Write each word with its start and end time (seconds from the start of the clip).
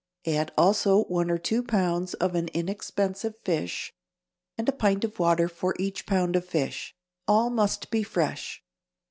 Add 0.25 0.51
also 0.57 1.03
one 1.03 1.29
or 1.29 1.37
two 1.37 1.61
pounds 1.61 2.15
of 2.15 2.33
an 2.33 2.47
inexpensive 2.55 3.35
fish, 3.45 3.93
and 4.57 4.67
a 4.67 4.71
pint 4.71 5.03
of 5.03 5.19
water 5.19 5.47
for 5.47 5.75
each 5.77 6.07
pound 6.07 6.35
of 6.35 6.43
fish. 6.43 6.95
All 7.27 7.51
must 7.51 7.91
be 7.91 8.01
fresh. 8.01 8.63